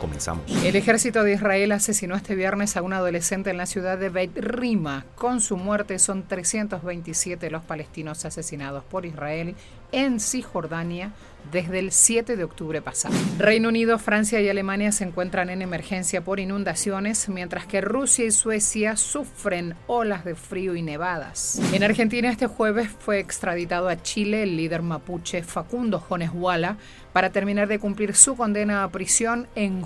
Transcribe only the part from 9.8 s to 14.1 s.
en Cisjordania desde el 7 de octubre pasado. Reino Unido,